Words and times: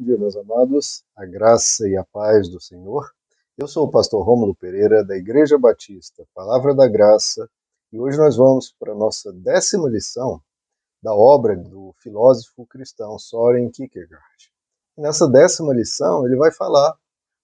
Bom 0.00 0.06
dia, 0.06 0.16
meus 0.16 0.34
amados. 0.34 1.04
A 1.14 1.26
graça 1.26 1.86
e 1.86 1.94
a 1.94 2.02
paz 2.02 2.48
do 2.48 2.58
Senhor. 2.58 3.06
Eu 3.58 3.68
sou 3.68 3.86
o 3.86 3.90
pastor 3.90 4.24
Rômulo 4.24 4.54
Pereira, 4.54 5.04
da 5.04 5.14
Igreja 5.14 5.58
Batista, 5.58 6.26
Palavra 6.34 6.74
da 6.74 6.88
Graça, 6.88 7.46
e 7.92 8.00
hoje 8.00 8.16
nós 8.16 8.34
vamos 8.34 8.74
para 8.80 8.92
a 8.92 8.96
nossa 8.96 9.30
décima 9.30 9.90
lição 9.90 10.40
da 11.02 11.14
obra 11.14 11.54
do 11.54 11.94
filósofo 11.98 12.66
cristão 12.66 13.18
Soren 13.18 13.70
Kierkegaard. 13.70 14.50
Nessa 14.96 15.28
décima 15.28 15.74
lição, 15.74 16.26
ele 16.26 16.36
vai 16.36 16.50
falar 16.50 16.96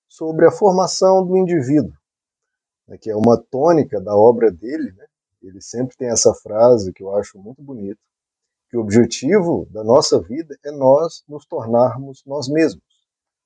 sobre 0.08 0.46
a 0.46 0.50
formação 0.50 1.26
do 1.26 1.36
indivíduo, 1.36 1.92
né, 2.88 2.96
que 2.96 3.10
é 3.10 3.14
uma 3.14 3.36
tônica 3.36 4.00
da 4.00 4.16
obra 4.16 4.50
dele. 4.50 4.92
Né? 4.92 5.06
Ele 5.42 5.60
sempre 5.60 5.94
tem 5.94 6.08
essa 6.08 6.32
frase 6.32 6.90
que 6.94 7.02
eu 7.02 7.14
acho 7.14 7.38
muito 7.38 7.62
bonita, 7.62 8.00
que 8.68 8.76
o 8.76 8.80
objetivo 8.80 9.66
da 9.70 9.84
nossa 9.84 10.20
vida 10.20 10.56
é 10.64 10.70
nós 10.72 11.22
nos 11.28 11.46
tornarmos 11.46 12.22
nós 12.26 12.48
mesmos. 12.48 12.84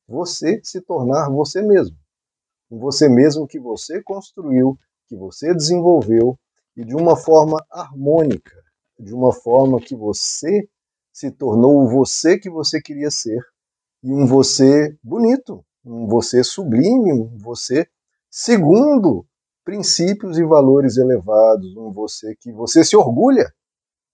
Você 0.09 0.61
se 0.65 0.81
tornar 0.81 1.31
você 1.31 1.63
mesmo. 1.63 1.97
Um 2.71 2.79
você 2.79 3.09
mesmo 3.09 3.47
que 3.47 3.59
você 3.59 4.03
construiu, 4.03 4.79
que 5.09 5.17
você 5.17 5.55
desenvolveu 5.55 6.39
e 6.77 6.85
de 6.85 6.95
uma 6.95 7.17
forma 7.17 7.65
harmônica, 7.71 8.53
de 8.99 9.13
uma 9.13 9.33
forma 9.33 9.81
que 9.81 9.95
você 9.95 10.69
se 11.13 11.31
tornou 11.31 11.83
o 11.83 11.89
você 11.89 12.39
que 12.39 12.49
você 12.49 12.81
queria 12.81 13.11
ser 13.11 13.41
e 14.03 14.13
um 14.13 14.27
você 14.27 14.97
bonito, 15.03 15.65
um 15.85 16.07
você 16.07 16.43
sublime, 16.43 17.13
um 17.13 17.37
você 17.39 17.87
segundo 18.31 19.27
princípios 19.65 20.39
e 20.39 20.45
valores 20.45 20.97
elevados, 20.97 21.77
um 21.77 21.93
você 21.93 22.35
que 22.41 22.53
você 22.53 22.83
se 22.85 22.97
orgulha 22.97 23.53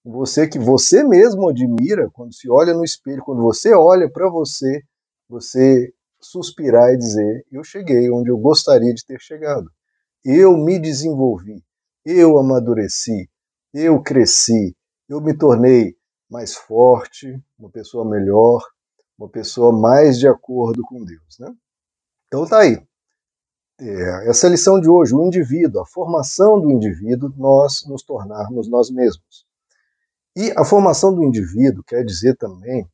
você 0.09 0.47
que 0.47 0.59
você 0.59 1.03
mesmo 1.03 1.49
admira, 1.49 2.09
quando 2.13 2.33
se 2.33 2.49
olha 2.49 2.73
no 2.73 2.85
espelho, 2.85 3.25
quando 3.25 3.43
você 3.43 3.75
olha 3.75 4.09
para 4.09 4.31
você, 4.31 4.81
você 5.29 5.93
suspirar 6.21 6.93
e 6.93 6.97
dizer: 6.97 7.45
Eu 7.51 7.65
cheguei 7.65 8.09
onde 8.11 8.31
eu 8.31 8.39
gostaria 8.39 8.95
de 8.95 9.05
ter 9.05 9.21
chegado. 9.21 9.69
Eu 10.25 10.57
me 10.57 10.79
desenvolvi, 10.79 11.61
eu 12.05 12.39
amadureci, 12.39 13.29
eu 13.75 14.01
cresci, 14.01 14.77
eu 15.09 15.21
me 15.21 15.37
tornei 15.37 15.97
mais 16.31 16.55
forte, 16.55 17.43
uma 17.59 17.71
pessoa 17.71 18.09
melhor, 18.09 18.65
uma 19.19 19.29
pessoa 19.29 19.73
mais 19.73 20.21
de 20.21 20.29
acordo 20.29 20.83
com 20.85 21.05
Deus. 21.05 21.39
Né? 21.41 21.53
Então 22.29 22.47
tá 22.47 22.61
aí. 22.61 22.81
É, 23.79 24.31
essa 24.31 24.49
lição 24.49 24.81
de 24.81 24.89
hoje, 24.89 25.15
o 25.15 25.25
indivíduo, 25.25 25.83
a 25.83 25.87
formação 25.87 26.61
do 26.61 26.71
indivíduo, 26.71 27.33
nós 27.37 27.85
nos 27.87 28.03
tornarmos 28.03 28.69
nós 28.69 28.89
mesmos. 28.91 29.47
E 30.37 30.53
a 30.55 30.67
formação 30.67 31.15
do 31.15 31.25
indivíduo 31.25 31.83
quer 31.83 32.05
dizer 32.05 32.37
também 32.37 32.87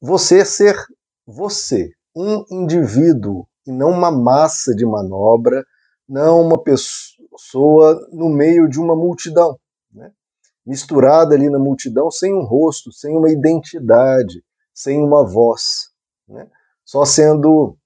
você 0.00 0.44
ser 0.44 0.76
você, 1.24 1.92
um 2.14 2.44
indivíduo, 2.50 3.46
e 3.64 3.70
não 3.70 3.90
uma 3.90 4.10
massa 4.10 4.74
de 4.74 4.84
manobra, 4.84 5.64
não 6.06 6.42
uma 6.42 6.62
pessoa 6.62 8.06
no 8.12 8.28
meio 8.28 8.68
de 8.68 8.80
uma 8.80 8.96
multidão, 8.96 9.58
né? 9.92 10.12
misturada 10.66 11.34
ali 11.34 11.48
na 11.48 11.58
multidão 11.60 12.10
sem 12.10 12.34
um 12.34 12.42
rosto, 12.44 12.92
sem 12.92 13.16
uma 13.16 13.30
identidade, 13.30 14.44
sem 14.74 15.00
uma 15.00 15.24
voz, 15.24 15.90
né? 16.28 16.50
só 16.84 17.04
sendo 17.04 17.78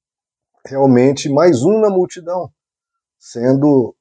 realmente 0.65 1.29
mais 1.29 1.63
um 1.63 1.79
na 1.79 1.91
multidão, 1.91 2.51
sendo 3.19 3.95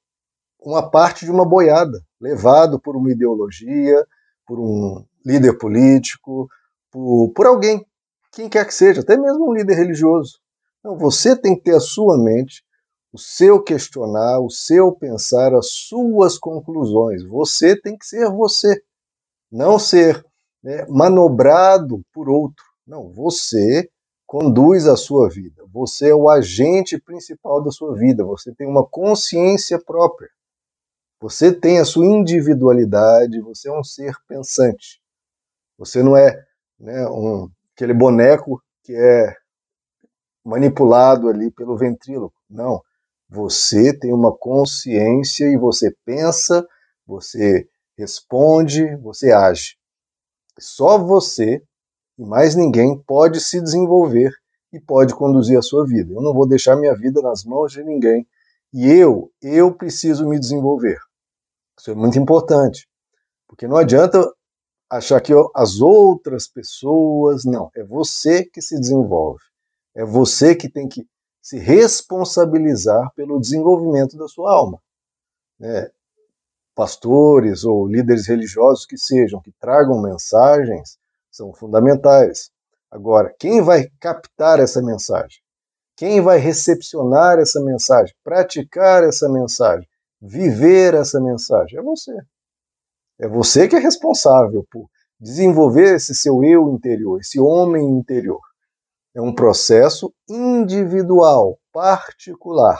uma 0.59 0.89
parte 0.89 1.25
de 1.25 1.31
uma 1.31 1.45
boiada, 1.45 2.01
levado 2.19 2.79
por 2.79 2.95
uma 2.95 3.11
ideologia, 3.11 4.03
por 4.47 4.59
um 4.59 5.05
líder 5.25 5.57
político, 5.57 6.47
por, 6.89 7.31
por 7.35 7.45
alguém, 7.45 7.85
quem 8.31 8.49
quer 8.49 8.65
que 8.65 8.73
seja, 8.73 9.01
até 9.01 9.17
mesmo 9.17 9.49
um 9.49 9.53
líder 9.53 9.75
religioso. 9.75 10.39
Não, 10.83 10.97
você 10.97 11.35
tem 11.35 11.55
que 11.55 11.63
ter 11.63 11.75
a 11.75 11.79
sua 11.79 12.17
mente, 12.17 12.63
o 13.11 13.19
seu 13.19 13.61
questionar, 13.61 14.39
o 14.39 14.49
seu 14.49 14.91
pensar, 14.91 15.53
as 15.53 15.71
suas 15.71 16.37
conclusões. 16.37 17.23
Você 17.25 17.79
tem 17.79 17.97
que 17.97 18.05
ser 18.05 18.29
você, 18.31 18.81
não 19.51 19.77
ser 19.77 20.23
né, 20.63 20.85
manobrado 20.87 22.01
por 22.13 22.29
outro. 22.29 22.63
Não, 22.85 23.11
você 23.11 23.89
conduz 24.25 24.87
a 24.87 24.95
sua 24.95 25.29
vida. 25.29 25.63
Você 25.73 26.09
é 26.09 26.15
o 26.15 26.29
agente 26.29 26.99
principal 26.99 27.63
da 27.63 27.71
sua 27.71 27.95
vida. 27.95 28.23
Você 28.23 28.53
tem 28.53 28.67
uma 28.67 28.85
consciência 28.85 29.79
própria. 29.83 30.29
Você 31.19 31.51
tem 31.51 31.79
a 31.79 31.85
sua 31.85 32.05
individualidade, 32.05 33.41
você 33.41 33.69
é 33.69 33.73
um 33.73 33.83
ser 33.83 34.13
pensante. 34.27 35.01
Você 35.77 36.03
não 36.03 36.15
é 36.15 36.45
né, 36.79 37.07
um, 37.09 37.49
aquele 37.73 37.93
boneco 37.93 38.61
que 38.83 38.93
é 38.93 39.35
manipulado 40.45 41.27
ali 41.27 41.49
pelo 41.51 41.75
ventríloco. 41.75 42.35
Não. 42.49 42.81
Você 43.29 43.97
tem 43.97 44.13
uma 44.13 44.35
consciência 44.35 45.45
e 45.45 45.57
você 45.57 45.93
pensa, 46.05 46.65
você 47.05 47.67
responde, 47.97 48.95
você 48.97 49.31
age. 49.31 49.75
Só 50.59 50.97
você 50.97 51.61
e 52.17 52.25
mais 52.25 52.55
ninguém 52.55 52.97
pode 53.05 53.41
se 53.41 53.59
desenvolver 53.61 54.31
e 54.71 54.79
pode 54.79 55.15
conduzir 55.15 55.57
a 55.57 55.61
sua 55.61 55.85
vida. 55.85 56.13
Eu 56.13 56.21
não 56.21 56.33
vou 56.33 56.47
deixar 56.47 56.75
minha 56.75 56.95
vida 56.95 57.21
nas 57.21 57.43
mãos 57.43 57.71
de 57.71 57.83
ninguém. 57.83 58.25
E 58.73 58.85
eu, 58.87 59.31
eu 59.41 59.73
preciso 59.73 60.27
me 60.27 60.39
desenvolver. 60.39 60.97
Isso 61.79 61.91
é 61.91 61.95
muito 61.95 62.17
importante. 62.17 62.87
Porque 63.47 63.67
não 63.67 63.77
adianta 63.77 64.19
achar 64.89 65.21
que 65.21 65.33
as 65.55 65.79
outras 65.79 66.47
pessoas. 66.47 67.45
Não, 67.45 67.69
é 67.75 67.83
você 67.83 68.43
que 68.43 68.61
se 68.61 68.79
desenvolve. 68.79 69.43
É 69.95 70.03
você 70.03 70.55
que 70.55 70.69
tem 70.69 70.87
que 70.87 71.05
se 71.41 71.57
responsabilizar 71.57 73.11
pelo 73.15 73.39
desenvolvimento 73.39 74.17
da 74.17 74.27
sua 74.27 74.51
alma. 74.51 74.81
É, 75.61 75.91
pastores 76.75 77.63
ou 77.63 77.87
líderes 77.87 78.27
religiosos 78.27 78.85
que 78.85 78.97
sejam, 78.97 79.41
que 79.41 79.51
tragam 79.59 80.01
mensagens, 80.01 80.97
são 81.31 81.53
fundamentais. 81.53 82.51
Agora, 82.91 83.33
quem 83.39 83.61
vai 83.61 83.87
captar 83.99 84.59
essa 84.59 84.81
mensagem? 84.81 85.39
Quem 85.95 86.21
vai 86.21 86.37
recepcionar 86.37 87.39
essa 87.39 87.59
mensagem? 87.61 88.13
Praticar 88.23 89.03
essa 89.03 89.27
mensagem? 89.27 89.87
Viver 90.21 90.93
essa 90.93 91.19
mensagem? 91.19 91.79
É 91.79 91.81
você. 91.81 92.15
É 93.19 93.27
você 93.27 93.67
que 93.67 93.75
é 93.75 93.79
responsável 93.79 94.65
por 94.71 94.89
desenvolver 95.19 95.95
esse 95.95 96.13
seu 96.13 96.43
eu 96.43 96.69
interior, 96.69 97.19
esse 97.19 97.39
homem 97.39 97.83
interior. 97.89 98.41
É 99.15 99.21
um 99.21 99.33
processo 99.33 100.13
individual, 100.29 101.59
particular. 101.71 102.79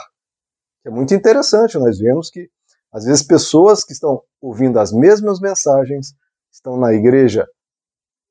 É 0.84 0.90
muito 0.90 1.12
interessante, 1.12 1.76
nós 1.78 1.98
vemos 1.98 2.30
que 2.30 2.48
às 2.92 3.04
vezes 3.04 3.22
pessoas 3.22 3.84
que 3.84 3.92
estão 3.92 4.22
ouvindo 4.40 4.78
as 4.78 4.92
mesmas 4.92 5.40
mensagens, 5.40 6.14
estão 6.50 6.78
na 6.78 6.92
igreja, 6.94 7.46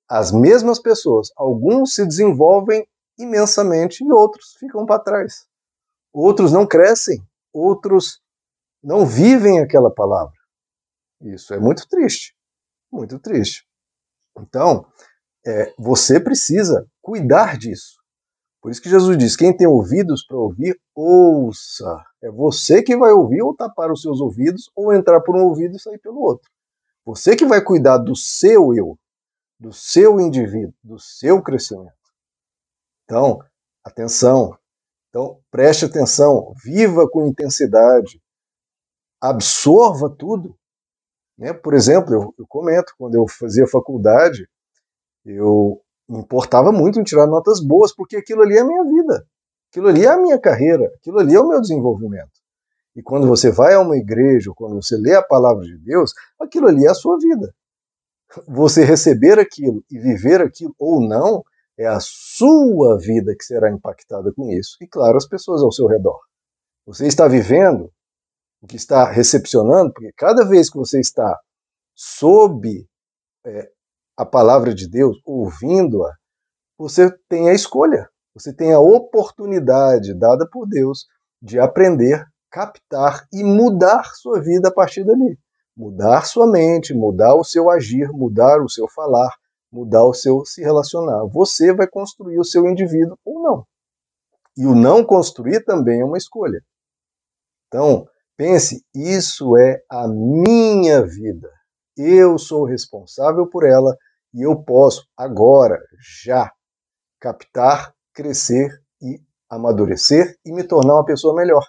as 0.10 0.32
mesmas 0.32 0.80
pessoas, 0.80 1.30
alguns 1.36 1.94
se 1.94 2.06
desenvolvem 2.06 2.88
imensamente 3.20 4.04
e 4.04 4.12
outros 4.12 4.56
ficam 4.60 4.86
para 4.86 5.04
trás. 5.04 5.46
Outros 6.14 6.52
não 6.52 6.66
crescem, 6.66 7.22
outros 7.54 8.22
não 8.88 9.06
vivem 9.06 9.60
aquela 9.60 9.94
palavra. 9.94 10.34
Isso 11.22 11.54
é 11.54 11.60
muito 11.60 11.86
triste, 11.90 12.34
muito 12.90 13.20
triste. 13.20 13.68
Então, 14.40 14.88
é, 15.46 15.74
você 15.78 16.22
precisa 16.22 16.88
cuidar 17.02 17.58
disso. 17.58 17.98
Por 18.62 18.72
isso 18.72 18.82
que 18.82 18.90
Jesus 18.90 19.18
diz: 19.18 19.36
quem 19.36 19.56
tem 19.56 19.68
ouvidos 19.68 20.26
para 20.26 20.38
ouvir, 20.38 20.80
ouça. 20.96 22.02
É 22.24 22.32
você 22.32 22.82
que 22.82 22.96
vai 22.96 23.12
ouvir 23.12 23.42
ou 23.42 23.54
tapar 23.54 23.92
os 23.92 24.02
seus 24.02 24.22
ouvidos, 24.22 24.72
ou 24.74 24.94
entrar 24.94 25.20
por 25.20 25.36
um 25.36 25.44
ouvido 25.44 25.76
e 25.76 25.80
sair 25.82 26.00
pelo 26.00 26.22
outro. 26.22 26.50
Você 27.06 27.36
que 27.36 27.46
vai 27.46 27.62
cuidar 27.62 27.98
do 27.98 28.16
seu 28.16 28.74
eu, 28.74 28.98
do 29.60 29.74
seu 29.74 30.18
indivíduo, 30.22 30.74
do 30.82 30.98
seu 30.98 31.42
crescimento. 31.42 31.92
Então, 33.04 33.40
atenção. 33.84 34.58
Então, 35.10 35.42
preste 35.52 35.84
atenção, 35.84 36.54
viva 36.64 37.10
com 37.10 37.28
intensidade, 37.28 38.22
absorva 39.30 40.10
tudo. 40.10 40.56
Né? 41.38 41.54
Por 41.54 41.74
exemplo, 41.74 42.14
eu, 42.14 42.34
eu 42.40 42.46
comento, 42.48 42.94
quando 42.98 43.16
eu 43.16 43.28
fazia 43.28 43.68
faculdade, 43.68 44.48
eu 45.26 45.82
importava 46.10 46.72
muito 46.72 47.00
em 47.00 47.04
tirar 47.04 47.28
notas 47.28 47.60
boas, 47.60 47.94
porque 47.94 48.18
aquilo 48.18 48.42
ali 48.42 48.58
é 48.58 48.62
a 48.62 48.66
minha 48.66 48.84
vida, 48.84 49.28
aquilo 49.70 49.88
ali 49.90 50.06
é 50.06 50.10
a 50.10 50.18
minha 50.18 50.40
carreira, 50.40 50.86
aquilo 50.96 51.20
ali 51.20 51.36
é 51.36 51.40
o 51.40 51.48
meu 51.48 51.60
desenvolvimento. 51.60 52.32
E 52.96 53.04
quando 53.04 53.28
você 53.28 53.52
vai 53.52 53.76
a 53.76 53.80
uma 53.80 53.96
igreja, 53.96 54.52
quando 54.56 54.76
você 54.82 54.98
lê 54.98 55.14
a 55.14 55.22
palavra 55.22 55.64
de 55.64 55.78
Deus, 55.78 56.14
aquilo 56.40 56.68
ali 56.68 56.86
é 56.86 56.90
a 56.90 56.96
sua 56.96 57.18
vida. 57.20 57.54
Você 58.48 58.84
receber 58.84 59.38
aquilo 59.38 59.84
e 59.92 60.00
viver 60.00 60.42
aquilo 60.42 60.74
ou 60.80 61.00
não, 61.00 61.44
é 61.78 61.86
a 61.86 62.00
sua 62.00 62.98
vida 62.98 63.36
que 63.38 63.46
será 63.46 63.70
impactada 63.70 64.34
com 64.34 64.50
isso. 64.50 64.78
E, 64.82 64.88
claro, 64.88 65.16
as 65.16 65.28
pessoas 65.28 65.62
ao 65.62 65.72
seu 65.72 65.86
redor. 65.86 66.20
Você 66.88 67.06
está 67.06 67.28
vivendo 67.28 67.92
que 68.68 68.76
está 68.76 69.10
recepcionando, 69.10 69.94
porque 69.94 70.12
cada 70.16 70.46
vez 70.46 70.70
que 70.70 70.78
você 70.78 71.00
está 71.00 71.40
sob 71.96 72.88
é, 73.46 73.70
a 74.16 74.26
palavra 74.26 74.74
de 74.74 74.90
Deus, 74.90 75.18
ouvindo-a, 75.26 76.14
você 76.78 77.12
tem 77.30 77.50
a 77.50 77.54
escolha. 77.54 78.10
Você 78.34 78.54
tem 78.54 78.72
a 78.72 78.80
oportunidade 78.80 80.14
dada 80.14 80.48
por 80.52 80.68
Deus 80.68 81.08
de 81.42 81.60
aprender, 81.60 82.24
captar 82.52 83.26
e 83.34 83.44
mudar 83.44 84.14
sua 84.16 84.40
vida 84.40 84.70
a 84.70 84.74
partir 84.74 85.04
dali. 85.04 85.40
Mudar 85.76 86.26
sua 86.26 86.48
mente, 86.48 86.94
mudar 86.94 87.36
o 87.36 87.44
seu 87.44 87.70
agir, 87.70 88.12
mudar 88.12 88.62
o 88.62 88.70
seu 88.70 88.88
falar, 88.88 89.32
mudar 89.72 90.04
o 90.06 90.14
seu 90.14 90.46
se 90.46 90.62
relacionar. 90.62 91.26
Você 91.28 91.74
vai 91.74 91.88
construir 91.88 92.40
o 92.40 92.44
seu 92.44 92.68
indivíduo 92.68 93.18
ou 93.24 93.42
não. 93.42 93.68
E 94.56 94.66
o 94.66 94.74
não 94.74 95.04
construir 95.04 95.64
também 95.64 96.02
é 96.02 96.06
uma 96.06 96.18
escolha. 96.18 96.64
Então, 97.68 98.08
pense, 98.38 98.86
isso 98.96 99.58
é 99.58 99.82
a 99.90 100.08
minha 100.08 101.04
vida. 101.06 101.50
Eu 101.98 102.38
sou 102.38 102.64
responsável 102.64 103.48
por 103.48 103.66
ela 103.66 103.98
e 104.34 104.44
eu 104.44 104.56
posso 104.56 105.08
agora, 105.18 105.82
já, 106.24 106.52
captar, 107.20 107.94
crescer 108.14 108.70
e 109.02 109.20
amadurecer 109.50 110.38
e 110.46 110.54
me 110.54 110.64
tornar 110.64 110.94
uma 110.94 111.06
pessoa 111.06 111.36
melhor. 111.36 111.66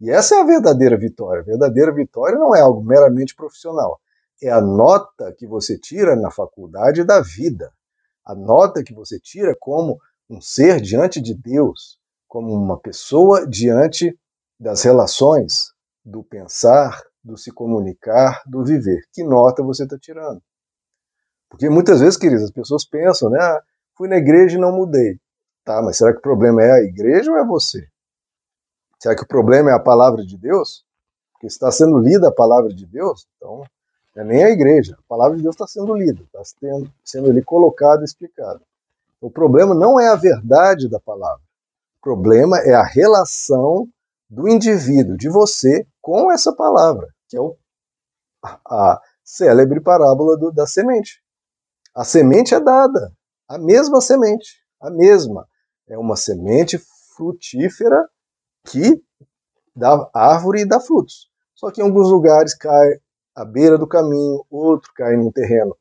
E 0.00 0.10
essa 0.10 0.34
é 0.34 0.40
a 0.40 0.44
verdadeira 0.44 0.98
vitória. 0.98 1.42
A 1.42 1.44
verdadeira 1.44 1.92
vitória 1.92 2.38
não 2.38 2.54
é 2.54 2.60
algo 2.60 2.84
meramente 2.84 3.34
profissional. 3.34 4.00
É 4.42 4.50
a 4.50 4.60
nota 4.60 5.32
que 5.38 5.46
você 5.46 5.78
tira 5.78 6.16
na 6.16 6.30
faculdade 6.30 7.04
da 7.04 7.20
vida. 7.20 7.72
A 8.24 8.34
nota 8.34 8.82
que 8.82 8.92
você 8.92 9.18
tira 9.18 9.56
como 9.58 9.98
um 10.28 10.40
ser 10.40 10.80
diante 10.80 11.20
de 11.20 11.34
Deus, 11.34 11.98
como 12.26 12.52
uma 12.52 12.78
pessoa 12.78 13.46
diante 13.46 14.18
das 14.58 14.82
relações, 14.82 15.71
do 16.04 16.22
pensar, 16.22 17.02
do 17.22 17.36
se 17.36 17.50
comunicar, 17.52 18.42
do 18.46 18.64
viver. 18.64 19.02
Que 19.12 19.22
nota 19.22 19.62
você 19.62 19.84
está 19.84 19.98
tirando? 19.98 20.42
Porque 21.48 21.68
muitas 21.68 22.00
vezes, 22.00 22.16
queridos, 22.16 22.44
as 22.44 22.50
pessoas 22.50 22.84
pensam, 22.84 23.30
né? 23.30 23.38
Ah, 23.40 23.62
fui 23.94 24.08
na 24.08 24.16
igreja 24.16 24.56
e 24.56 24.60
não 24.60 24.72
mudei. 24.72 25.20
Tá, 25.64 25.80
mas 25.80 25.98
será 25.98 26.12
que 26.12 26.18
o 26.18 26.22
problema 26.22 26.62
é 26.62 26.72
a 26.72 26.82
igreja 26.82 27.30
ou 27.30 27.38
é 27.38 27.44
você? 27.44 27.86
Será 28.98 29.14
que 29.14 29.22
o 29.22 29.28
problema 29.28 29.70
é 29.70 29.74
a 29.74 29.78
palavra 29.78 30.24
de 30.24 30.36
Deus? 30.36 30.84
Porque 31.32 31.46
está 31.46 31.70
sendo 31.70 31.98
lida 31.98 32.28
a 32.28 32.32
palavra 32.32 32.72
de 32.72 32.86
Deus, 32.86 33.26
então 33.36 33.64
não 34.14 34.22
é 34.22 34.24
nem 34.24 34.44
a 34.44 34.50
igreja. 34.50 34.96
A 34.98 35.02
palavra 35.08 35.36
de 35.36 35.42
Deus 35.42 35.54
está 35.54 35.66
sendo 35.66 35.94
lida, 35.94 36.22
está 36.22 36.42
sendo, 36.44 36.92
sendo 37.04 37.30
ali 37.30 37.42
colocada 37.42 38.04
explicada. 38.04 38.60
O 39.20 39.30
problema 39.30 39.74
não 39.74 40.00
é 40.00 40.08
a 40.08 40.16
verdade 40.16 40.88
da 40.88 40.98
palavra. 40.98 41.42
O 41.98 42.02
problema 42.02 42.58
é 42.58 42.74
a 42.74 42.84
relação 42.84 43.88
do 44.32 44.48
indivíduo, 44.48 45.14
de 45.14 45.28
você, 45.28 45.86
com 46.00 46.32
essa 46.32 46.54
palavra, 46.54 47.06
que 47.28 47.36
é 47.36 47.40
o, 47.40 47.54
a 48.42 48.98
célebre 49.22 49.78
parábola 49.78 50.38
do, 50.38 50.50
da 50.50 50.66
semente. 50.66 51.22
A 51.94 52.02
semente 52.02 52.54
é 52.54 52.60
dada, 52.60 53.12
a 53.46 53.58
mesma 53.58 54.00
semente, 54.00 54.56
a 54.80 54.90
mesma. 54.90 55.46
É 55.86 55.98
uma 55.98 56.16
semente 56.16 56.80
frutífera 57.14 58.08
que 58.64 59.04
dá 59.76 60.08
árvore 60.14 60.62
e 60.62 60.66
dá 60.66 60.80
frutos. 60.80 61.28
Só 61.54 61.70
que 61.70 61.82
em 61.82 61.84
alguns 61.84 62.10
lugares 62.10 62.54
cai 62.54 63.00
à 63.34 63.44
beira 63.44 63.76
do 63.76 63.86
caminho, 63.86 64.46
outro 64.48 64.94
cai 64.94 65.14
num 65.14 65.30
terreno 65.30 65.76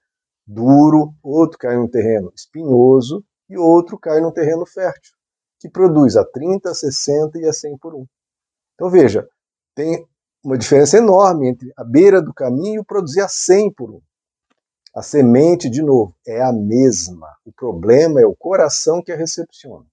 duro, 0.45 1.13
outro 1.23 1.57
cai 1.57 1.77
num 1.77 1.87
terreno 1.87 2.33
espinhoso 2.35 3.23
e 3.49 3.57
outro 3.57 3.97
cai 3.97 4.19
num 4.19 4.31
terreno 4.31 4.65
fértil, 4.65 5.13
que 5.57 5.69
produz 5.69 6.17
a 6.17 6.25
30, 6.25 6.69
a 6.69 6.73
60 6.73 7.39
e 7.39 7.45
a 7.45 7.53
100 7.53 7.77
por 7.77 7.95
um. 7.95 8.05
Então 8.81 8.89
veja, 8.89 9.29
tem 9.75 10.07
uma 10.43 10.57
diferença 10.57 10.97
enorme 10.97 11.49
entre 11.49 11.71
a 11.77 11.83
beira 11.83 12.19
do 12.19 12.33
caminho 12.33 12.81
e 12.81 12.83
produzir 12.83 13.21
a 13.21 13.27
100 13.27 13.73
por 13.75 13.91
um. 13.91 14.01
A 14.95 15.03
semente, 15.03 15.69
de 15.69 15.83
novo, 15.83 16.15
é 16.25 16.41
a 16.41 16.51
mesma. 16.51 17.27
O 17.45 17.51
problema 17.53 18.19
é 18.19 18.25
o 18.25 18.35
coração 18.35 18.99
que 18.99 19.11
a 19.11 19.15
recepciona. 19.15 19.85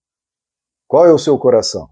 Qual 0.87 1.05
é 1.05 1.12
o 1.12 1.19
seu 1.19 1.38
coração? 1.38 1.90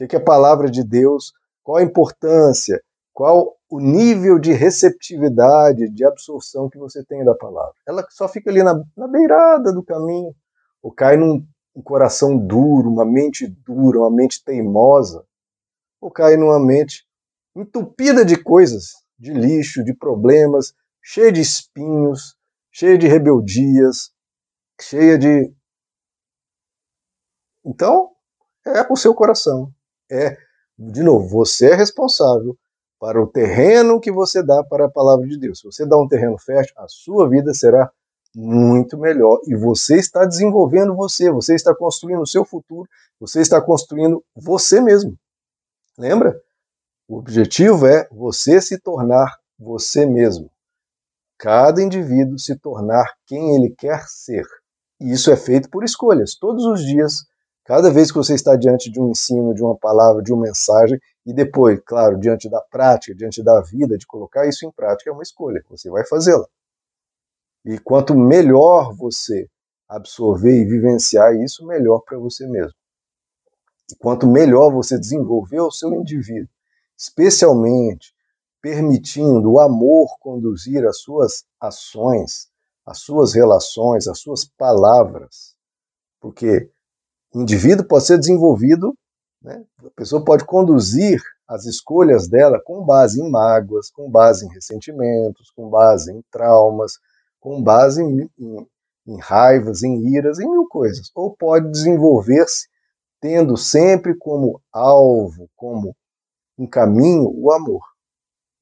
O 0.00 0.06
que 0.06 0.14
é 0.14 0.18
a 0.20 0.24
palavra 0.24 0.70
de 0.70 0.84
Deus? 0.84 1.32
Qual 1.64 1.78
a 1.78 1.82
importância? 1.82 2.80
Qual 3.12 3.56
o 3.68 3.80
nível 3.80 4.38
de 4.38 4.52
receptividade, 4.52 5.90
de 5.90 6.04
absorção 6.04 6.70
que 6.70 6.78
você 6.78 7.04
tem 7.04 7.24
da 7.24 7.34
palavra? 7.34 7.74
Ela 7.84 8.06
só 8.10 8.28
fica 8.28 8.48
ali 8.48 8.62
na, 8.62 8.80
na 8.96 9.08
beirada 9.08 9.72
do 9.72 9.82
caminho, 9.82 10.32
ou 10.80 10.92
cai 10.92 11.16
num 11.16 11.44
um 11.74 11.82
coração 11.82 12.38
duro, 12.38 12.88
uma 12.88 13.04
mente 13.04 13.48
dura, 13.48 13.98
uma 13.98 14.10
mente 14.10 14.42
teimosa, 14.44 15.26
ou 16.00 16.10
cai 16.10 16.36
numa 16.36 16.58
mente 16.58 17.06
entupida 17.54 18.24
de 18.24 18.42
coisas, 18.42 18.92
de 19.18 19.32
lixo, 19.32 19.84
de 19.84 19.94
problemas, 19.94 20.74
cheia 21.02 21.32
de 21.32 21.40
espinhos, 21.40 22.36
cheia 22.70 22.98
de 22.98 23.06
rebeldias, 23.06 24.10
cheia 24.80 25.18
de. 25.18 25.52
Então, 27.64 28.10
é 28.66 28.86
o 28.90 28.96
seu 28.96 29.14
coração 29.14 29.72
é, 30.10 30.36
de 30.78 31.02
novo, 31.02 31.28
você 31.28 31.70
é 31.70 31.74
responsável 31.74 32.56
para 32.98 33.20
o 33.20 33.26
terreno 33.26 34.00
que 34.00 34.10
você 34.10 34.42
dá 34.42 34.62
para 34.64 34.86
a 34.86 34.90
palavra 34.90 35.26
de 35.26 35.38
Deus. 35.38 35.60
Se 35.60 35.64
você 35.64 35.86
dá 35.86 35.98
um 35.98 36.08
terreno 36.08 36.38
fértil, 36.38 36.74
a 36.78 36.86
sua 36.88 37.28
vida 37.28 37.52
será 37.52 37.90
muito 38.34 38.98
melhor 38.98 39.40
e 39.46 39.54
você 39.56 39.96
está 39.96 40.24
desenvolvendo 40.24 40.94
você, 40.94 41.30
você 41.30 41.54
está 41.54 41.74
construindo 41.74 42.20
o 42.20 42.26
seu 42.26 42.44
futuro, 42.44 42.88
você 43.18 43.40
está 43.40 43.60
construindo 43.60 44.22
você 44.34 44.80
mesmo. 44.80 45.16
Lembra? 45.98 46.40
O 47.08 47.18
objetivo 47.18 47.86
é 47.86 48.08
você 48.10 48.60
se 48.60 48.78
tornar 48.78 49.36
você 49.58 50.06
mesmo. 50.06 50.50
Cada 51.38 51.82
indivíduo 51.82 52.38
se 52.38 52.56
tornar 52.58 53.14
quem 53.26 53.54
ele 53.54 53.70
quer 53.70 54.04
ser. 54.08 54.46
E 55.00 55.12
isso 55.12 55.30
é 55.30 55.36
feito 55.36 55.70
por 55.70 55.84
escolhas. 55.84 56.34
Todos 56.34 56.64
os 56.64 56.84
dias 56.84 57.26
Cada 57.66 57.90
vez 57.90 58.12
que 58.12 58.16
você 58.16 58.34
está 58.34 58.54
diante 58.54 58.88
de 58.88 59.00
um 59.00 59.10
ensino, 59.10 59.52
de 59.52 59.60
uma 59.60 59.76
palavra, 59.76 60.22
de 60.22 60.32
uma 60.32 60.44
mensagem, 60.44 61.00
e 61.26 61.32
depois, 61.34 61.80
claro, 61.84 62.16
diante 62.16 62.48
da 62.48 62.60
prática, 62.60 63.12
diante 63.12 63.42
da 63.42 63.60
vida, 63.60 63.98
de 63.98 64.06
colocar 64.06 64.46
isso 64.46 64.64
em 64.64 64.70
prática, 64.70 65.10
é 65.10 65.12
uma 65.12 65.24
escolha, 65.24 65.60
você 65.68 65.90
vai 65.90 66.06
fazê-la. 66.06 66.46
E 67.64 67.76
quanto 67.80 68.14
melhor 68.14 68.94
você 68.94 69.48
absorver 69.88 70.62
e 70.62 70.64
vivenciar 70.64 71.34
isso, 71.34 71.66
melhor 71.66 72.02
para 72.06 72.16
você 72.16 72.46
mesmo. 72.46 72.72
Quanto 73.98 74.26
melhor 74.26 74.72
você 74.72 74.98
desenvolver 74.98 75.60
o 75.60 75.70
seu 75.70 75.92
indivíduo, 75.94 76.48
especialmente 76.96 78.14
permitindo 78.60 79.52
o 79.52 79.60
amor 79.60 80.18
conduzir 80.18 80.84
as 80.86 81.00
suas 81.00 81.44
ações, 81.60 82.48
as 82.84 82.98
suas 82.98 83.32
relações, 83.32 84.08
as 84.08 84.18
suas 84.18 84.44
palavras, 84.44 85.54
porque 86.20 86.68
o 87.32 87.42
indivíduo 87.42 87.86
pode 87.86 88.06
ser 88.06 88.18
desenvolvido, 88.18 88.96
né? 89.40 89.64
a 89.78 89.90
pessoa 89.90 90.24
pode 90.24 90.44
conduzir 90.44 91.20
as 91.46 91.64
escolhas 91.64 92.26
dela 92.26 92.60
com 92.64 92.84
base 92.84 93.20
em 93.20 93.30
mágoas, 93.30 93.90
com 93.90 94.10
base 94.10 94.44
em 94.44 94.48
ressentimentos, 94.48 95.50
com 95.54 95.68
base 95.68 96.10
em 96.12 96.22
traumas, 96.30 96.94
com 97.38 97.62
base 97.62 98.02
em, 98.02 98.28
em, 98.38 98.66
em 99.06 99.20
raivas, 99.20 99.84
em 99.84 100.08
iras, 100.08 100.40
em 100.40 100.50
mil 100.50 100.66
coisas. 100.66 101.10
Ou 101.14 101.36
pode 101.36 101.70
desenvolver-se 101.70 102.66
tendo 103.26 103.56
sempre 103.56 104.14
como 104.16 104.62
alvo, 104.72 105.50
como 105.56 105.96
um 106.56 106.64
caminho, 106.64 107.28
o 107.34 107.50
amor. 107.50 107.82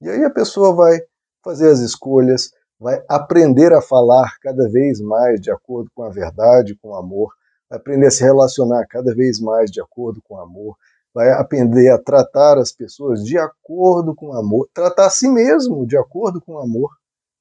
E 0.01 0.09
aí 0.09 0.25
a 0.25 0.31
pessoa 0.31 0.75
vai 0.75 0.99
fazer 1.45 1.69
as 1.71 1.81
escolhas, 1.81 2.51
vai 2.81 3.05
aprender 3.07 3.75
a 3.75 3.83
falar 3.83 4.39
cada 4.41 4.67
vez 4.71 5.03
mais 5.03 5.39
de 5.39 5.51
acordo 5.51 5.91
com 5.95 6.03
a 6.03 6.09
verdade, 6.09 6.79
com 6.81 6.89
o 6.89 6.95
amor, 6.95 7.31
vai 7.69 7.79
aprender 7.79 8.07
a 8.07 8.11
se 8.11 8.25
relacionar 8.25 8.87
cada 8.89 9.15
vez 9.15 9.39
mais 9.39 9.71
de 9.71 9.83
acordo 9.83 10.23
com 10.25 10.37
o 10.37 10.41
amor, 10.41 10.79
vai 11.13 11.31
aprender 11.33 11.91
a 11.91 11.99
tratar 11.99 12.57
as 12.57 12.73
pessoas 12.73 13.23
de 13.23 13.37
acordo 13.37 14.15
com 14.15 14.29
o 14.29 14.35
amor, 14.35 14.67
tratar 14.73 15.09
a 15.09 15.11
si 15.11 15.29
mesmo 15.29 15.87
de 15.87 15.99
acordo 15.99 16.41
com 16.41 16.55
o 16.55 16.59
amor, 16.59 16.89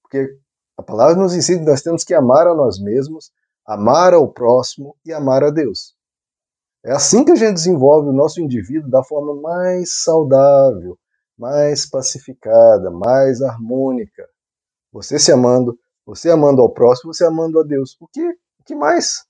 porque 0.02 0.28
a 0.78 0.84
palavra 0.84 1.16
nos 1.16 1.34
ensina 1.34 1.60
que 1.60 1.72
nós 1.72 1.82
temos 1.82 2.04
que 2.04 2.14
amar 2.14 2.48
a 2.48 2.54
nós 2.54 2.82
mesmos, 2.82 3.32
amar 3.66 4.14
ao 4.14 4.28
próximo 4.28 4.98
e 5.06 5.14
amar 5.14 5.42
a 5.42 5.50
Deus. 5.50 5.93
É 6.86 6.92
assim 6.92 7.24
que 7.24 7.32
a 7.32 7.36
gente 7.36 7.54
desenvolve 7.54 8.10
o 8.10 8.14
nosso 8.14 8.42
indivíduo 8.42 8.90
da 8.90 9.04
forma 9.04 9.40
mais 9.42 10.04
saudável, 10.04 10.98
mais 11.38 11.90
pacificada, 11.90 12.92
mais 12.92 13.42
harmônica. 13.42 14.28
Você 14.92 15.18
se 15.18 15.32
amando, 15.32 15.78
você 16.06 16.30
amando 16.30 16.62
ao 16.62 16.74
próximo, 16.74 17.14
você 17.14 17.26
amando 17.26 17.60
a 17.60 17.64
Deus. 17.64 17.96
O 18.00 18.08
que, 18.08 18.22
o 18.22 18.64
que 18.66 18.76
mais? 18.76 19.24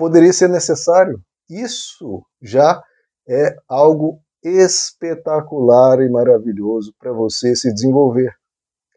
poderia 0.00 0.32
ser 0.32 0.48
necessário. 0.48 1.20
Isso 1.50 2.24
já 2.40 2.82
é 3.28 3.54
algo 3.68 4.18
espetacular 4.42 6.00
e 6.00 6.08
maravilhoso 6.08 6.94
para 6.98 7.12
você 7.12 7.54
se 7.54 7.70
desenvolver. 7.74 8.32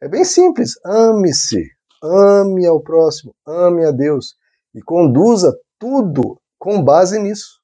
É 0.02 0.08
bem 0.08 0.24
simples. 0.24 0.80
Ame-se, 0.86 1.62
ame 2.02 2.66
ao 2.66 2.82
próximo, 2.82 3.36
ame 3.46 3.86
a 3.86 3.92
Deus 3.92 4.36
e 4.74 4.82
conduza 4.82 5.54
tudo 5.78 6.40
com 6.58 6.82
base 6.82 7.20
nisso. 7.20 7.60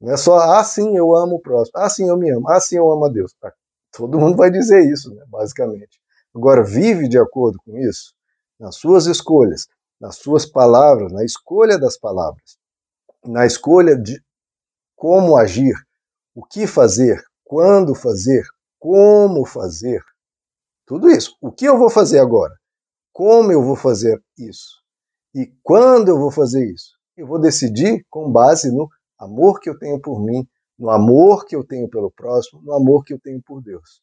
Não 0.00 0.12
é 0.12 0.16
só, 0.16 0.38
ah, 0.38 0.64
sim, 0.64 0.96
eu 0.96 1.14
amo 1.16 1.36
o 1.36 1.40
próximo, 1.40 1.78
ah, 1.78 1.88
sim, 1.90 2.08
eu 2.08 2.16
me 2.16 2.30
amo, 2.30 2.48
ah, 2.50 2.60
sim, 2.60 2.76
eu 2.76 2.90
amo 2.90 3.06
a 3.06 3.08
Deus. 3.08 3.34
Tá, 3.40 3.52
todo 3.92 4.18
mundo 4.18 4.36
vai 4.36 4.50
dizer 4.50 4.84
isso, 4.90 5.14
né, 5.14 5.24
basicamente. 5.28 6.00
Agora, 6.34 6.62
vive 6.64 7.08
de 7.08 7.18
acordo 7.18 7.58
com 7.64 7.78
isso, 7.78 8.14
nas 8.60 8.76
suas 8.76 9.06
escolhas, 9.06 9.66
nas 10.00 10.16
suas 10.16 10.46
palavras, 10.46 11.12
na 11.12 11.24
escolha 11.24 11.78
das 11.78 11.96
palavras. 11.98 12.58
na 13.26 13.46
escolha 13.46 13.96
de 13.96 14.22
como 14.96 15.36
agir, 15.36 15.74
o 16.34 16.44
que 16.44 16.66
fazer, 16.66 17.22
quando 17.44 17.94
fazer, 17.94 18.44
como 18.78 19.44
fazer. 19.46 20.02
Tudo 20.86 21.10
isso. 21.10 21.36
O 21.40 21.52
que 21.52 21.66
eu 21.66 21.78
vou 21.78 21.90
fazer 21.90 22.18
agora? 22.20 22.54
Como 23.12 23.52
eu 23.52 23.62
vou 23.62 23.76
fazer 23.76 24.22
isso? 24.38 24.82
E 25.34 25.52
quando 25.62 26.08
eu 26.08 26.18
vou 26.18 26.30
fazer 26.30 26.64
isso? 26.72 26.92
Eu 27.16 27.26
vou 27.26 27.40
decidir 27.40 28.04
com 28.10 28.30
base 28.30 28.70
no 28.72 28.88
amor 29.18 29.60
que 29.60 29.68
eu 29.68 29.78
tenho 29.78 30.00
por 30.00 30.20
mim, 30.20 30.46
no 30.78 30.90
amor 30.90 31.44
que 31.46 31.56
eu 31.56 31.64
tenho 31.64 31.88
pelo 31.88 32.10
próximo, 32.10 32.60
no 32.62 32.72
amor 32.72 33.04
que 33.04 33.14
eu 33.14 33.18
tenho 33.18 33.40
por 33.42 33.62
Deus. 33.62 34.00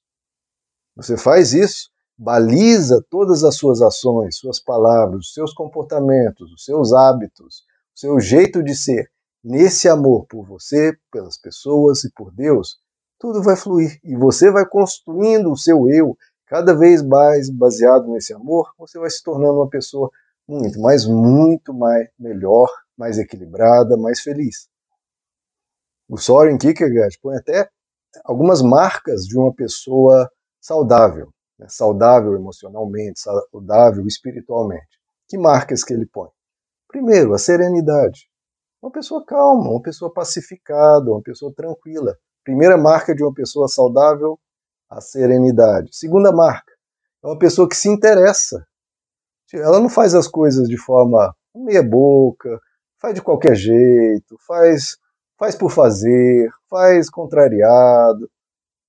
Você 0.96 1.18
faz 1.18 1.54
isso, 1.54 1.90
baliza 2.18 3.04
todas 3.10 3.44
as 3.44 3.56
suas 3.56 3.82
ações, 3.82 4.38
suas 4.38 4.60
palavras, 4.60 5.34
seus 5.34 5.54
comportamentos, 5.54 6.52
os 6.52 6.64
seus 6.66 6.94
hábitos, 6.94 7.64
o 7.96 8.00
seu 8.00 8.20
jeito 8.20 8.64
de 8.64 8.76
ser, 8.76 9.10
nesse 9.44 9.90
amor 9.90 10.26
por 10.28 10.46
você, 10.46 10.98
pelas 11.12 11.38
pessoas 11.38 12.04
e 12.04 12.12
por 12.12 12.32
Deus, 12.32 12.80
tudo 13.20 13.42
vai 13.42 13.56
fluir 13.56 14.00
e 14.04 14.16
você 14.16 14.52
vai 14.52 14.66
construindo 14.66 15.52
o 15.52 15.58
seu 15.58 15.90
eu 15.90 16.18
cada 16.46 16.76
vez 16.76 17.02
mais 17.02 17.50
baseado 17.50 18.08
nesse 18.12 18.34
amor, 18.34 18.72
você 18.78 19.00
vai 19.00 19.10
se 19.10 19.24
tornando 19.24 19.56
uma 19.56 19.70
pessoa 19.70 20.10
muito, 20.48 20.80
mas 20.80 21.06
muito 21.06 21.74
mais 21.74 22.08
melhor, 22.20 22.70
mais 22.98 23.18
equilibrada, 23.18 23.98
mais 23.98 24.22
feliz. 24.22 24.68
O 26.14 26.18
Soren 26.20 26.60
Kierkegaard 26.60 27.18
põe 27.24 27.38
até 27.38 27.68
algumas 28.24 28.62
marcas 28.62 29.24
de 29.24 29.36
uma 29.36 29.52
pessoa 29.52 30.30
saudável, 30.62 31.34
né? 31.58 31.66
saudável 31.68 32.36
emocionalmente, 32.36 33.20
saudável 33.20 34.06
espiritualmente. 34.06 35.00
Que 35.28 35.40
marcas 35.40 35.84
que 35.84 35.92
ele 35.92 36.06
põe? 36.06 36.30
Primeiro, 36.88 37.34
a 37.34 37.40
serenidade. 37.40 38.30
Uma 38.80 38.92
pessoa 38.92 39.26
calma, 39.26 39.72
uma 39.72 39.82
pessoa 39.82 40.14
pacificada, 40.14 41.10
uma 41.10 41.24
pessoa 41.24 41.52
tranquila. 41.52 42.16
Primeira 42.44 42.78
marca 42.78 43.16
de 43.16 43.24
uma 43.24 43.34
pessoa 43.34 43.68
saudável, 43.68 44.40
a 44.92 45.02
serenidade. 45.02 45.90
Segunda 45.98 46.32
marca, 46.32 46.74
é 47.24 47.28
uma 47.28 47.40
pessoa 47.40 47.68
que 47.68 47.76
se 47.76 47.90
interessa. 47.90 48.64
Ela 49.52 49.80
não 49.80 49.90
faz 49.90 50.14
as 50.14 50.28
coisas 50.28 50.70
de 50.70 50.78
forma 50.78 51.36
meia 51.56 51.82
boca, 51.82 52.62
faz 53.02 53.16
de 53.16 53.22
qualquer 53.24 53.56
jeito, 53.56 54.38
faz 54.46 55.02
faz 55.38 55.56
por 55.56 55.72
fazer, 55.72 56.50
faz 56.70 57.10
contrariado, 57.10 58.30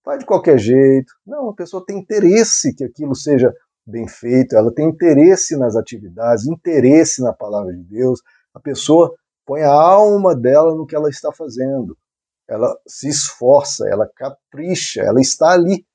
faz 0.04 0.20
de 0.20 0.26
qualquer 0.26 0.58
jeito. 0.58 1.12
Não, 1.26 1.48
a 1.48 1.54
pessoa 1.54 1.84
tem 1.84 1.98
interesse 1.98 2.74
que 2.74 2.84
aquilo 2.84 3.14
seja 3.14 3.54
bem 3.86 4.08
feito, 4.08 4.56
ela 4.56 4.72
tem 4.72 4.88
interesse 4.88 5.56
nas 5.56 5.76
atividades, 5.76 6.46
interesse 6.46 7.22
na 7.22 7.32
palavra 7.32 7.72
de 7.72 7.82
Deus. 7.82 8.20
A 8.54 8.60
pessoa 8.60 9.14
põe 9.44 9.62
a 9.62 9.72
alma 9.72 10.34
dela 10.34 10.74
no 10.74 10.86
que 10.86 10.96
ela 10.96 11.10
está 11.10 11.32
fazendo. 11.32 11.96
Ela 12.48 12.76
se 12.86 13.08
esforça, 13.08 13.88
ela 13.88 14.10
capricha, 14.14 15.02
ela 15.02 15.20
está 15.20 15.50
ali. 15.52 15.86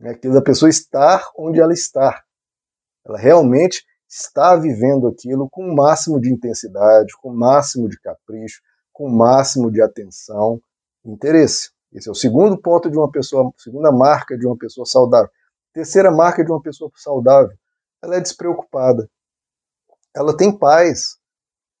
É 0.00 0.10
aquilo 0.10 0.34
da 0.34 0.42
pessoa 0.42 0.68
estar 0.68 1.24
onde 1.36 1.60
ela 1.60 1.72
está. 1.72 2.22
Ela 3.04 3.18
realmente 3.18 3.84
está 4.08 4.56
vivendo 4.56 5.08
aquilo 5.08 5.48
com 5.50 5.62
o 5.62 5.74
máximo 5.74 6.20
de 6.20 6.32
intensidade, 6.32 7.12
com 7.20 7.30
o 7.30 7.36
máximo 7.36 7.88
de 7.88 7.98
capricho, 8.00 8.60
com 8.98 9.04
o 9.04 9.16
máximo 9.16 9.70
de 9.70 9.80
atenção 9.80 10.60
e 11.04 11.10
interesse. 11.12 11.70
Esse 11.92 12.08
é 12.08 12.10
o 12.10 12.16
segundo 12.16 12.60
ponto 12.60 12.90
de 12.90 12.98
uma 12.98 13.08
pessoa, 13.08 13.52
segunda 13.56 13.92
marca 13.92 14.36
de 14.36 14.44
uma 14.44 14.58
pessoa 14.58 14.84
saudável. 14.84 15.30
Terceira 15.72 16.10
marca 16.10 16.44
de 16.44 16.50
uma 16.50 16.60
pessoa 16.60 16.90
saudável, 16.96 17.56
ela 18.02 18.16
é 18.16 18.20
despreocupada. 18.20 19.08
Ela 20.14 20.36
tem 20.36 20.50
paz. 20.50 21.16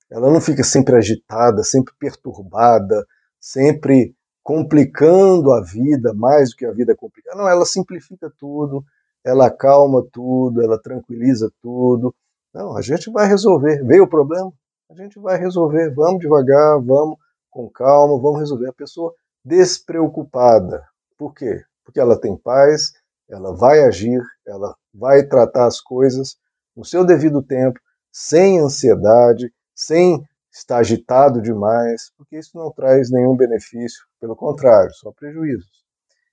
Ela 0.08 0.30
não 0.30 0.40
fica 0.40 0.62
sempre 0.62 0.94
agitada, 0.94 1.64
sempre 1.64 1.92
perturbada, 1.98 3.04
sempre 3.40 4.14
complicando 4.40 5.52
a 5.52 5.60
vida 5.60 6.14
mais 6.14 6.50
do 6.50 6.56
que 6.56 6.66
a 6.66 6.72
vida 6.72 6.92
é 6.92 6.96
complicada. 6.96 7.36
Não, 7.36 7.48
ela 7.48 7.66
simplifica 7.66 8.32
tudo, 8.38 8.84
ela 9.24 9.48
acalma 9.48 10.06
tudo, 10.12 10.62
ela 10.62 10.80
tranquiliza 10.80 11.50
tudo. 11.60 12.14
Não, 12.54 12.76
a 12.76 12.80
gente 12.80 13.10
vai 13.10 13.26
resolver. 13.26 13.84
Veio 13.84 14.04
o 14.04 14.08
problema? 14.08 14.52
A 14.90 14.94
gente 14.94 15.18
vai 15.18 15.38
resolver. 15.38 15.90
Vamos 15.94 16.20
devagar, 16.20 16.80
vamos 16.80 17.18
com 17.50 17.68
calma, 17.68 18.20
vamos 18.20 18.40
resolver. 18.40 18.68
A 18.68 18.72
pessoa 18.72 19.14
despreocupada. 19.44 20.86
Por 21.16 21.34
quê? 21.34 21.62
Porque 21.84 22.00
ela 22.00 22.20
tem 22.20 22.36
paz, 22.36 22.92
ela 23.28 23.54
vai 23.54 23.84
agir, 23.84 24.20
ela 24.46 24.74
vai 24.92 25.22
tratar 25.24 25.66
as 25.66 25.80
coisas 25.80 26.36
no 26.76 26.84
seu 26.84 27.04
devido 27.04 27.42
tempo, 27.42 27.78
sem 28.12 28.60
ansiedade, 28.60 29.52
sem 29.74 30.24
estar 30.52 30.78
agitado 30.78 31.42
demais, 31.42 32.10
porque 32.16 32.38
isso 32.38 32.56
não 32.56 32.70
traz 32.70 33.10
nenhum 33.10 33.36
benefício, 33.36 34.06
pelo 34.20 34.36
contrário, 34.36 34.92
só 34.94 35.12
prejuízos. 35.12 35.84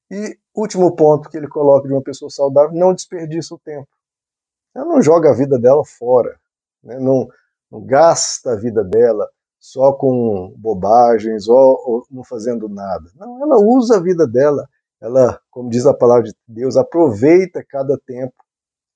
E 0.09 0.37
último 0.53 0.95
ponto 0.95 1.29
que 1.29 1.37
ele 1.37 1.47
coloca 1.47 1.87
de 1.87 1.93
uma 1.93 2.03
pessoa 2.03 2.29
saudável, 2.29 2.77
não 2.77 2.93
desperdiça 2.93 3.55
o 3.55 3.59
tempo. 3.59 3.87
Ela 4.73 4.85
não 4.85 5.01
joga 5.01 5.31
a 5.31 5.33
vida 5.33 5.57
dela 5.57 5.83
fora, 5.83 6.39
né? 6.83 6.99
não, 6.99 7.27
gasta 7.81 8.51
a 8.51 8.55
vida 8.55 8.83
dela 8.83 9.27
só 9.59 9.93
com 9.93 10.53
bobagens 10.57 11.47
ou, 11.47 11.57
ou 11.57 12.05
não 12.11 12.23
fazendo 12.23 12.69
nada. 12.69 13.09
Não, 13.15 13.41
ela 13.41 13.57
usa 13.57 13.97
a 13.97 13.99
vida 13.99 14.27
dela, 14.27 14.67
ela, 15.01 15.39
como 15.49 15.69
diz 15.69 15.85
a 15.85 15.93
palavra 15.93 16.23
de 16.23 16.35
Deus, 16.47 16.77
aproveita 16.77 17.65
cada 17.67 17.97
tempo, 18.05 18.35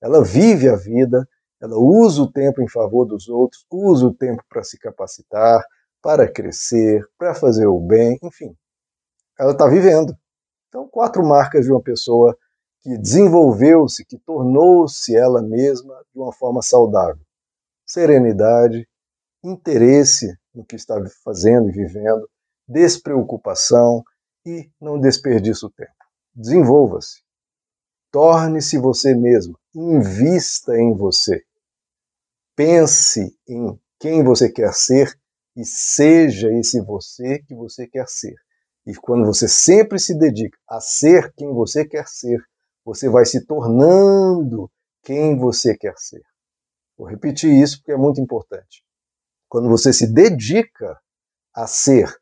ela 0.02 0.24
vive 0.24 0.70
a 0.70 0.76
vida, 0.76 1.28
ela 1.62 1.76
usa 1.76 2.22
o 2.22 2.32
tempo 2.32 2.62
em 2.62 2.70
favor 2.70 3.06
dos 3.06 3.28
outros, 3.28 3.66
usa 3.72 4.06
o 4.06 4.14
tempo 4.14 4.44
para 4.48 4.64
se 4.64 4.78
capacitar, 4.78 5.64
para 6.02 6.32
crescer, 6.32 7.06
para 7.18 7.34
fazer 7.34 7.68
o 7.68 7.80
bem, 7.80 8.18
enfim. 8.24 8.56
Ela 9.38 9.52
está 9.52 9.68
vivendo. 9.68 10.16
Então, 10.68 10.88
quatro 10.88 11.26
marcas 11.26 11.66
de 11.66 11.72
uma 11.72 11.82
pessoa 11.82 12.38
que 12.82 12.98
desenvolveu-se, 12.98 14.06
que 14.06 14.18
tornou-se 14.18 15.16
ela 15.16 15.42
mesma 15.42 15.96
de 16.14 16.20
uma 16.20 16.32
forma 16.32 16.62
saudável: 16.62 17.20
serenidade, 17.90 18.88
interesse 19.44 20.38
no 20.54 20.64
que 20.64 20.76
está 20.76 20.96
fazendo 21.24 21.70
e 21.70 21.72
vivendo, 21.72 22.30
despreocupação 22.68 24.04
e 24.46 24.70
não 24.80 25.00
desperdice 25.00 25.66
o 25.66 25.70
tempo. 25.72 25.92
Desenvolva-se. 26.34 27.24
Torne-se 28.12 28.78
você 28.78 29.16
mesmo. 29.16 29.58
Invista 29.76 30.76
em 30.76 30.96
você. 30.96 31.44
Pense 32.56 33.36
em 33.48 33.80
quem 34.00 34.24
você 34.24 34.52
quer 34.52 34.74
ser 34.74 35.18
e 35.56 35.66
seja 35.66 36.52
esse 36.54 36.80
você 36.82 37.40
que 37.40 37.56
você 37.56 37.88
quer 37.88 38.08
ser. 38.08 38.36
E 38.86 38.96
quando 38.96 39.26
você 39.26 39.48
sempre 39.48 40.00
se 40.00 40.18
dedica 40.18 40.58
a 40.68 40.80
ser 40.80 41.34
quem 41.34 41.54
você 41.54 41.86
quer 41.86 42.08
ser, 42.08 42.40
você 42.84 43.10
vai 43.10 43.26
se 43.26 43.46
tornando 43.46 44.70
quem 45.04 45.38
você 45.38 45.78
quer 45.78 45.94
ser. 45.98 46.24
Vou 47.00 47.08
repetir 47.08 47.50
isso 47.50 47.78
porque 47.78 47.94
é 47.94 47.98
muito 47.98 48.20
importante. 48.20 48.84
Quando 49.48 49.70
você 49.70 49.94
se 49.94 50.06
dedica 50.06 51.00
a 51.56 51.66
ser 51.66 52.14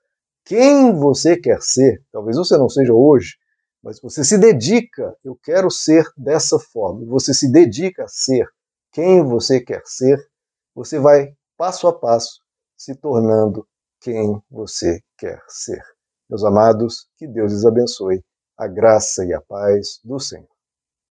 quem 0.46 0.93
você 0.93 1.36
quer 1.36 1.60
ser, 1.63 2.00
talvez 2.12 2.38
você 2.38 2.55
não 2.60 2.69
seja 2.69 2.93
hoje, 2.93 3.38
mas 3.81 4.00
você 4.00 4.24
se 4.24 4.38
dedica, 4.38 5.17
eu 5.24 5.36
quero 5.36 5.72
ser 5.72 6.05
dessa 6.15 6.60
forma, 6.60 7.03
você 7.07 7.34
se 7.34 7.51
dedica 7.51 8.03
a 8.03 8.07
ser 8.07 8.48
quem 8.91 9.24
você 9.25 9.60
quer 9.60 9.81
ser, 9.84 10.24
você 10.75 11.00
vai 11.00 11.36
passo 11.57 11.88
a 11.88 12.00
passo 12.00 12.39
se 12.77 12.96
tornando 12.96 13.67
quem 14.00 14.39
você 14.50 15.01
quer 15.17 15.41
ser. 15.48 15.81
Meus 16.29 16.43
amados, 16.43 17.10
que 17.17 17.27
Deus 17.27 17.51
os 17.51 17.65
abençoe, 17.65 18.24
a 18.55 18.67
graça 18.67 19.25
e 19.25 19.34
a 19.34 19.41
paz 19.41 20.00
do 20.03 20.19
Senhor. 20.19 20.57